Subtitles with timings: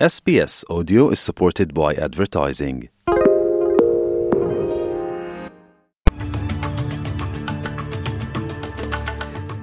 [0.00, 2.88] SBS Audio is supported by advertising.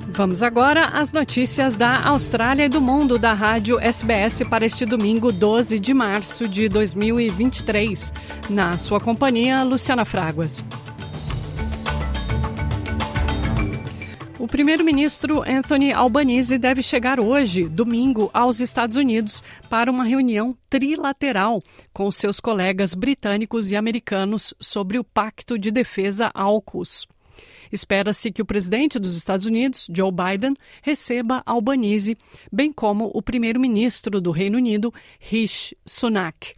[0.07, 5.33] Vamos agora às notícias da Austrália e do mundo da rádio SBS para este domingo
[5.33, 8.13] 12 de março de 2023.
[8.49, 10.63] Na sua companhia, Luciana Fraguas.
[14.41, 21.61] O primeiro-ministro Anthony Albanese deve chegar hoje, domingo, aos Estados Unidos para uma reunião trilateral
[21.93, 27.05] com seus colegas britânicos e americanos sobre o Pacto de Defesa AUKUS.
[27.71, 32.17] Espera-se que o presidente dos Estados Unidos, Joe Biden, receba Albanese,
[32.51, 36.55] bem como o primeiro-ministro do Reino Unido, Rishi Sunak.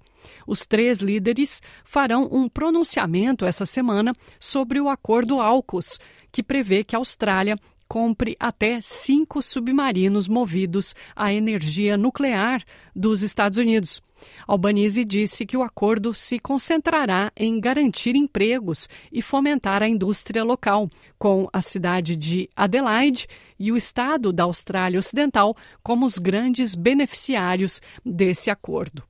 [0.47, 5.99] Os três líderes farão um pronunciamento essa semana sobre o acordo AUKUS,
[6.31, 7.55] que prevê que a Austrália
[7.87, 12.63] compre até cinco submarinos movidos à energia nuclear
[12.95, 14.01] dos Estados Unidos.
[14.47, 20.89] Albanese disse que o acordo se concentrará em garantir empregos e fomentar a indústria local,
[21.17, 23.27] com a cidade de Adelaide
[23.59, 29.03] e o estado da Austrália Ocidental como os grandes beneficiários desse acordo.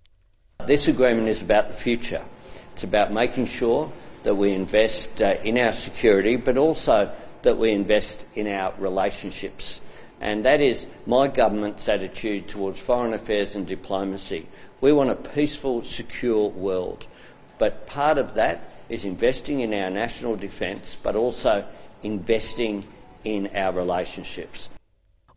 [0.65, 2.21] This agreement is about the future.
[2.73, 3.89] It's about making sure
[4.23, 7.09] that we invest uh, in our security, but also
[7.43, 9.79] that we invest in our relationships.
[10.19, 14.47] And that is my government's attitude towards foreign affairs and diplomacy.
[14.81, 17.05] We want a peaceful, secure world.
[17.59, 21.65] But part of that is investing in our national defence, but also
[22.03, 22.85] investing
[23.23, 24.69] in our relationships.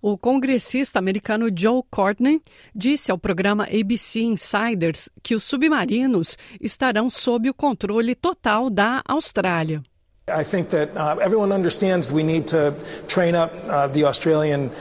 [0.03, 2.41] O congressista americano Joe Courtney
[2.73, 9.83] disse ao programa ABC Insiders que os submarinos estarão sob o controle total da Austrália.
[10.29, 12.75] I think that uh, everyone understands we need to
[13.07, 14.73] train up uh, the Australian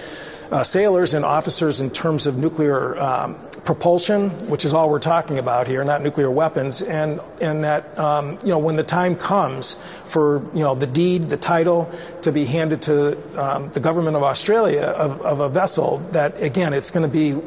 [0.50, 5.38] uh, sailors and officers in terms of nuclear um, propulsion, which is all we're talking
[5.38, 9.76] about here, not nuclear weapons, and and that um, you know when the time comes
[10.06, 11.92] for you know the deed, the title
[12.24, 16.74] to be handed to um, the government of Australia of, of, a vessel, that again
[16.74, 17.40] it's going to be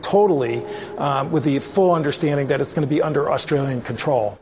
[0.00, 0.64] totally
[0.96, 4.38] um, with the full understanding that it's going to be under Australian control.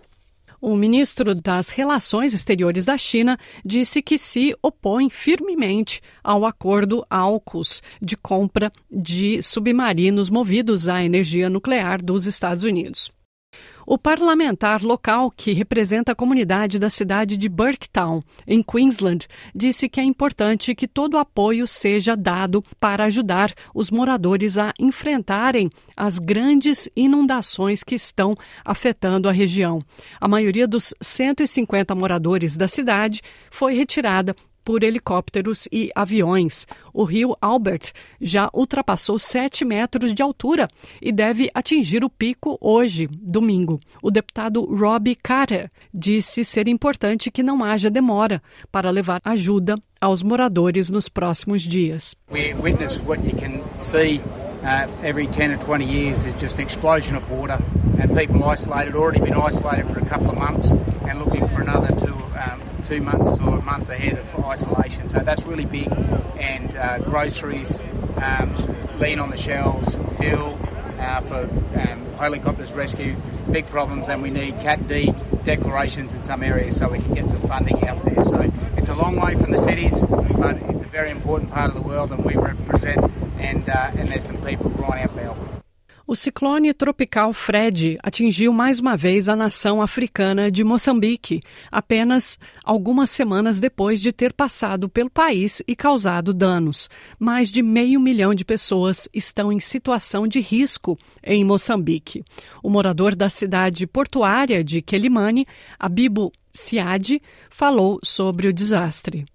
[0.60, 7.82] O ministro das Relações Exteriores da China disse que se opõe firmemente ao acordo AUKUS
[8.00, 13.10] de compra de submarinos movidos à energia nuclear dos Estados Unidos.
[13.91, 19.99] O parlamentar local, que representa a comunidade da cidade de Burketown, em Queensland, disse que
[19.99, 26.89] é importante que todo apoio seja dado para ajudar os moradores a enfrentarem as grandes
[26.94, 29.83] inundações que estão afetando a região.
[30.21, 36.66] A maioria dos 150 moradores da cidade foi retirada por helicópteros e aviões.
[36.93, 40.69] O rio Albert já ultrapassou 7 metros de altura
[41.00, 43.81] e deve atingir o pico hoje, domingo.
[44.03, 50.22] O deputado Robbie Carter disse ser importante que não haja demora para levar ajuda aos
[50.22, 52.15] moradores nos próximos dias.
[52.31, 54.21] We witness what you can see
[54.62, 57.59] uh, every 10 or 20 years is just an explosion of water
[58.00, 61.94] and people isolated, already been isolated for a couple of months and looking for another
[62.00, 62.19] two
[62.91, 65.09] two months or a month ahead of isolation.
[65.09, 65.87] So that's really big.
[66.41, 67.83] And uh, groceries,
[68.17, 68.53] um,
[68.99, 70.59] lean on the shelves, fuel
[70.99, 71.43] uh, for
[71.78, 73.15] um, helicopters rescue,
[73.53, 74.09] big problems.
[74.09, 75.15] And we need Cat D
[75.45, 78.25] declarations in some areas so we can get some funding out there.
[78.25, 81.77] So it's a long way from the cities, but it's a very important part of
[81.77, 82.99] the world, and we represent.
[83.39, 85.50] And uh, and there's some people crying out for help.
[86.10, 91.41] O ciclone tropical Fred atingiu mais uma vez a nação africana de Moçambique,
[91.71, 96.91] apenas algumas semanas depois de ter passado pelo país e causado danos.
[97.16, 102.25] Mais de meio milhão de pessoas estão em situação de risco em Moçambique.
[102.60, 105.47] O morador da cidade portuária de Quelimane,
[105.78, 109.27] Abibo Siad, falou sobre o desastre.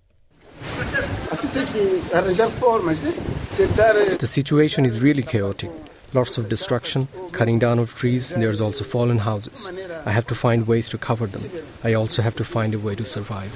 [4.20, 5.85] The situation is really chaotic.
[6.16, 9.70] Lots of destruction, cutting down of trees, there's also fallen houses.
[10.06, 11.44] I have to find ways to cover them.
[11.84, 13.52] I also have to find a way to survive.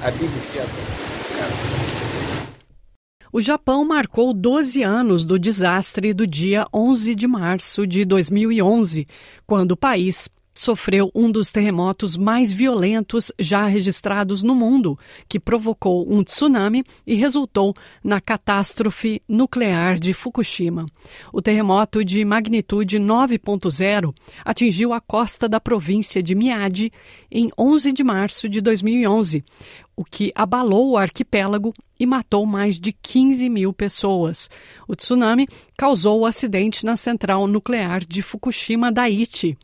[3.31, 9.07] O Japão marcou 12 anos do desastre do dia 11 de março de 2011,
[9.45, 10.27] quando o país
[10.59, 17.15] sofreu um dos terremotos mais violentos já registrados no mundo, que provocou um tsunami e
[17.15, 17.73] resultou
[18.03, 20.85] na catástrofe nuclear de Fukushima.
[21.31, 24.13] O terremoto de magnitude 9.0
[24.43, 26.91] atingiu a costa da província de Miyagi
[27.31, 29.41] em 11 de março de 2011,
[29.95, 34.49] o que abalou o arquipélago e matou mais de 15 mil pessoas.
[34.89, 35.47] O tsunami
[35.77, 39.57] causou o acidente na central nuclear de Fukushima Daiichi,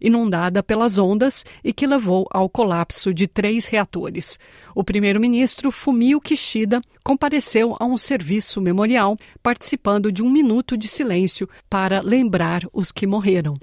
[0.00, 4.38] inundada pelas ondas e que levou ao colapso de três reatores.
[4.74, 11.48] O primeiro-ministro Fumio Kishida compareceu a um serviço memorial, participando de um minuto de silêncio
[11.68, 13.54] para lembrar os que morreram.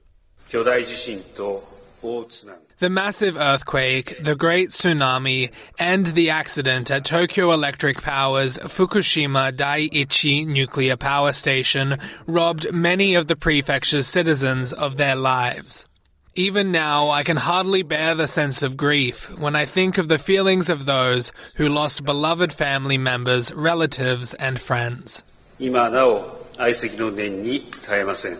[2.79, 5.49] The massive earthquake, the great tsunami,
[5.79, 11.97] and the accident at Tokyo Electric Power's Fukushima Daiichi nuclear power station
[12.27, 15.87] robbed many of the prefecture's citizens of their lives.
[16.36, 20.18] Even now, I can hardly bear the sense of grief when I think of the
[20.18, 25.22] feelings of those who lost beloved family members, relatives, and friends.
[25.58, 28.38] 今なお愛席の念に絶えません。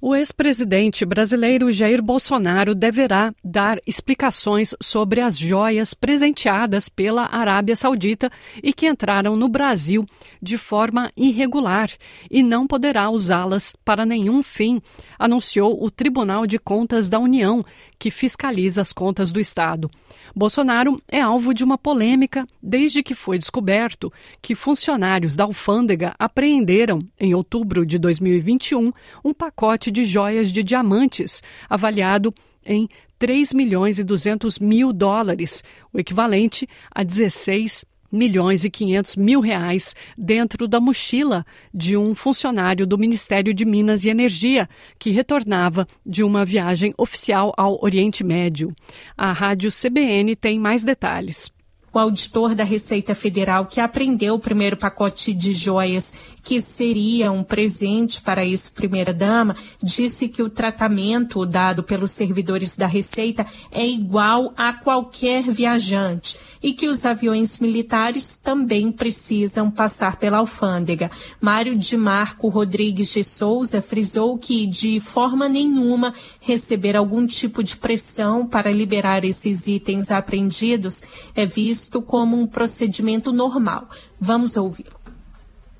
[0.00, 8.30] O ex-presidente brasileiro Jair Bolsonaro deverá dar explicações sobre as joias presenteadas pela Arábia Saudita
[8.62, 10.04] e que entraram no Brasil
[10.42, 11.90] de forma irregular
[12.30, 14.82] e não poderá usá-las para nenhum fim,
[15.18, 17.64] anunciou o Tribunal de Contas da União,
[17.98, 19.90] que fiscaliza as contas do Estado.
[20.34, 24.12] Bolsonaro é alvo de uma polêmica desde que foi descoberto
[24.42, 28.92] que funcionários da alfândega apreenderam, em outubro de 2021,
[29.24, 32.32] um pacote de joias de diamantes avaliado
[32.64, 32.88] em
[33.18, 35.62] 3 milhões e 200 mil dólares,
[35.92, 42.86] o equivalente a 16 milhões e 500 mil reais dentro da mochila de um funcionário
[42.86, 44.68] do Ministério de Minas e Energia
[44.98, 48.72] que retornava de uma viagem oficial ao Oriente Médio.
[49.16, 51.55] A rádio CBN tem mais detalhes.
[51.96, 56.12] O auditor da Receita Federal que apreendeu o primeiro pacote de joias
[56.44, 62.86] que seria um presente para isso primeira-dama, disse que o tratamento dado pelos servidores da
[62.86, 70.38] Receita é igual a qualquer viajante e que os aviões militares também precisam passar pela
[70.38, 71.08] alfândega.
[71.40, 77.76] Mário de Marco Rodrigues de Souza frisou que, de forma nenhuma, receber algum tipo de
[77.76, 81.04] pressão para liberar esses itens apreendidos
[81.36, 83.88] é visto como um procedimento normal.
[84.20, 84.98] Vamos ouvi-lo.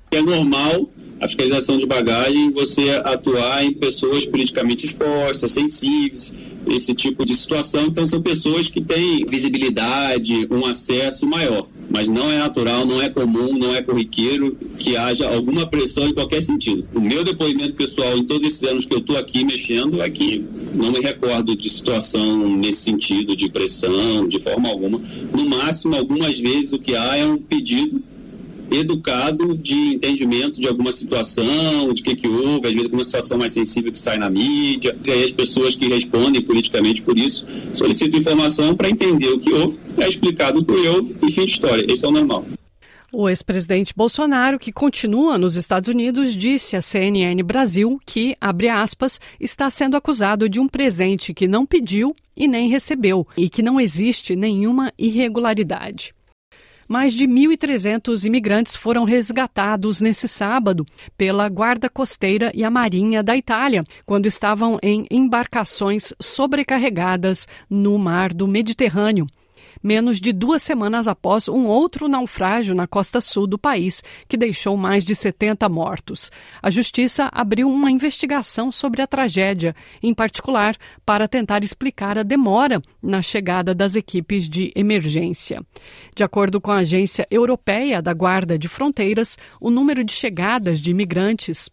[0.09, 0.87] É normal
[1.19, 6.33] a fiscalização de bagagem você atuar em pessoas politicamente expostas, sensíveis,
[6.69, 7.85] esse tipo de situação.
[7.87, 11.67] Então, são pessoas que têm visibilidade, um acesso maior.
[11.89, 16.13] Mas não é natural, não é comum, não é corriqueiro que haja alguma pressão em
[16.13, 16.85] qualquer sentido.
[16.93, 20.43] O meu depoimento pessoal, em todos esses anos que eu estou aqui mexendo, é que
[20.75, 25.01] não me recordo de situação nesse sentido, de pressão, de forma alguma.
[25.33, 28.03] No máximo, algumas vezes, o que há é um pedido
[28.71, 33.51] educado de entendimento de alguma situação, de que que houve, às vezes alguma situação mais
[33.51, 38.19] sensível que sai na mídia, e aí as pessoas que respondem politicamente por isso solicitam
[38.19, 41.85] informação para entender o que houve, é explicado o que houve e fim de história.
[41.91, 42.45] Esse é o normal.
[43.11, 49.19] O ex-presidente Bolsonaro, que continua nos Estados Unidos, disse à CNN Brasil que, abre aspas,
[49.39, 53.79] está sendo acusado de um presente que não pediu e nem recebeu e que não
[53.79, 56.13] existe nenhuma irregularidade.
[56.87, 60.85] Mais de 1.300 imigrantes foram resgatados nesse sábado
[61.17, 68.33] pela Guarda Costeira e a Marinha da Itália, quando estavam em embarcações sobrecarregadas no mar
[68.33, 69.27] do Mediterrâneo
[69.83, 74.75] menos de duas semanas após um outro naufrágio na costa sul do país, que deixou
[74.77, 76.31] mais de 70 mortos.
[76.61, 80.75] A Justiça abriu uma investigação sobre a tragédia, em particular
[81.05, 85.61] para tentar explicar a demora na chegada das equipes de emergência.
[86.15, 90.91] De acordo com a Agência Europeia da Guarda de Fronteiras, o número de chegadas de
[90.91, 91.69] imigrantes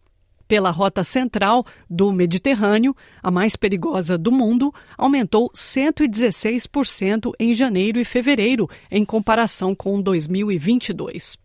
[0.49, 8.05] pela rota central do Mediterrâneo, a mais perigosa do mundo, aumentou 116% em janeiro e
[8.05, 11.44] fevereiro, em comparação com 2022.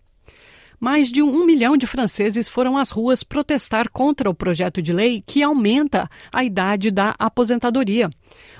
[0.80, 5.22] Mais de um milhão de franceses foram às ruas protestar contra o projeto de lei
[5.26, 8.10] que aumenta a idade da aposentadoria.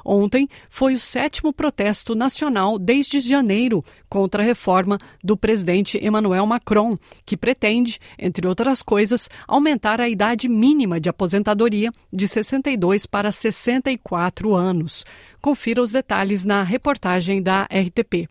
[0.04, 6.98] Ontem foi o sétimo protesto nacional desde janeiro contra a reforma do presidente Emmanuel Macron,
[7.26, 14.56] que pretende, entre outras coisas, aumentar a idade mínima de aposentadoria de 62 para 64
[14.56, 15.06] anos.
[15.42, 18.28] Confira os detalhes na reportagem da RTP.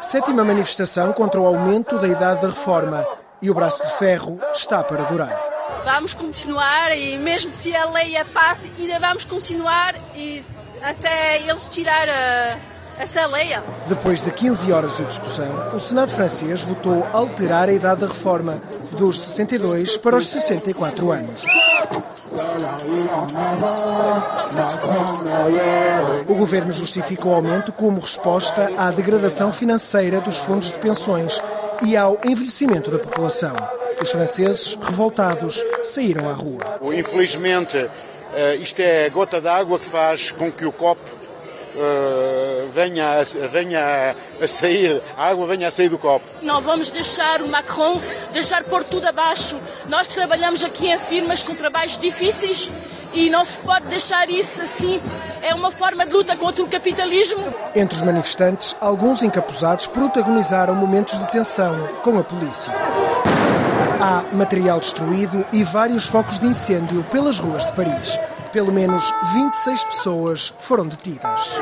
[0.00, 3.06] Sétima manifestação contra o aumento da idade da reforma
[3.42, 5.40] e o braço de ferro está para durar.
[5.84, 10.44] vamos continuar e mesmo se a lei a passe, ainda vamos continuar e
[10.82, 12.56] até eles tirar a,
[13.00, 13.48] essa lei.
[13.88, 18.62] Depois de 15 horas de discussão, o Senado francês votou alterar a idade da reforma
[18.92, 21.42] dos 62 para os 64 anos.
[26.28, 31.42] O governo justifica o aumento como resposta à degradação financeira dos fundos de pensões
[31.82, 33.54] e ao envelhecimento da população.
[34.00, 36.78] Os franceses, revoltados, saíram à rua.
[36.92, 37.90] Infelizmente,
[38.34, 41.20] eh, isto é a gota d'água que faz com que o copo
[41.74, 46.24] Uh, venha, venha a sair, a água venha a sair do copo.
[46.42, 48.00] Não vamos deixar o Macron
[48.32, 49.56] deixar pôr tudo abaixo.
[49.88, 52.70] Nós trabalhamos aqui em firmas com trabalhos difíceis
[53.12, 55.00] e não se pode deixar isso assim.
[55.42, 57.42] É uma forma de luta contra o capitalismo.
[57.74, 62.72] Entre os manifestantes, alguns encapuzados protagonizaram momentos de tensão com a polícia.
[64.00, 68.18] Há material destruído e vários focos de incêndio pelas ruas de Paris.
[68.52, 71.54] Pelo menos 26 pessoas foram detidas.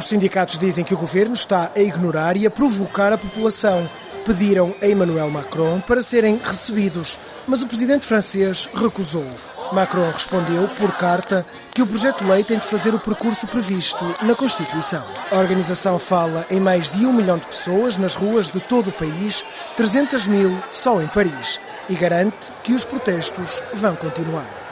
[0.00, 3.86] Os sindicatos dizem que o governo está a ignorar e a provocar a população.
[4.24, 9.26] Pediram a Emmanuel Macron para serem recebidos, mas o presidente francês recusou.
[9.74, 14.02] Macron respondeu, por carta, que o projeto de lei tem de fazer o percurso previsto
[14.22, 15.04] na Constituição.
[15.30, 18.92] A organização fala em mais de um milhão de pessoas nas ruas de todo o
[18.92, 19.44] país,
[19.76, 24.69] 300 mil só em Paris, e garante que os protestos vão continuar.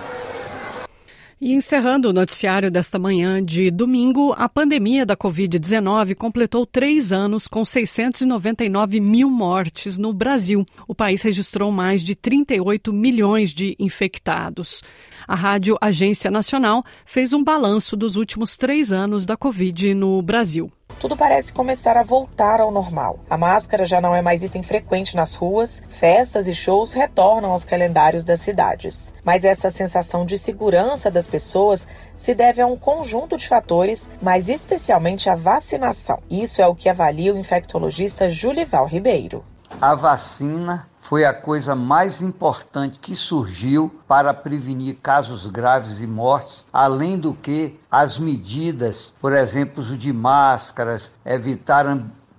[1.41, 7.47] E encerrando o noticiário desta manhã de domingo, a pandemia da Covid-19 completou três anos
[7.47, 10.67] com 699 mil mortes no Brasil.
[10.89, 14.83] O país registrou mais de 38 milhões de infectados.
[15.29, 20.73] A Rádio Agência Nacional fez um balanço dos últimos três anos da Covid no Brasil
[20.99, 23.21] tudo parece começar a voltar ao normal.
[23.31, 27.65] A máscara já não é mais item frequente nas ruas, festas e shows retornam aos
[27.65, 29.15] calendários das cidades.
[29.25, 31.87] Mas essa sensação de segurança das pessoas
[32.17, 36.19] se deve a um conjunto de fatores, mas especialmente à vacinação.
[36.29, 39.45] Isso é o que avalia o infectologista Julival Ribeiro.
[39.81, 46.65] A vacina foi a coisa mais importante que surgiu para prevenir casos graves e mortes,
[46.73, 51.87] além do que as medidas, por exemplo, o de máscaras, evitar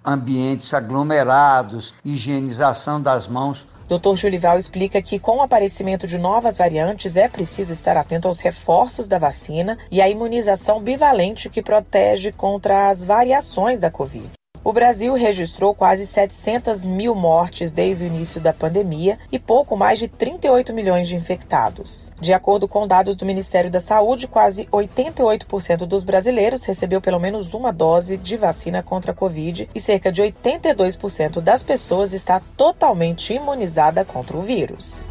[0.06, 3.68] ambientes aglomerados, higienização das mãos.
[3.88, 4.16] Dr.
[4.16, 9.08] Julival explica que, com o aparecimento de novas variantes, é preciso estar atento aos reforços
[9.08, 14.39] da vacina e à imunização bivalente que protege contra as variações da Covid.
[14.62, 20.00] O Brasil registrou quase 700 mil mortes desde o início da pandemia e pouco mais
[20.00, 22.12] de 38 milhões de infectados.
[22.20, 27.54] De acordo com dados do Ministério da Saúde, quase 88% dos brasileiros recebeu pelo menos
[27.54, 33.34] uma dose de vacina contra a Covid e cerca de 82% das pessoas está totalmente
[33.34, 35.10] imunizada contra o vírus.